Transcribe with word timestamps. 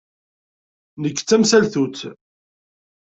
Nekk 1.01 1.17
d 1.21 1.25
tamsaltut. 1.27 1.99